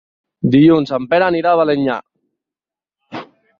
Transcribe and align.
Dilluns 0.55 0.93
en 0.97 1.05
Pere 1.11 1.27
anirà 1.27 1.53
a 1.57 1.61
Balenyà. 1.61 1.99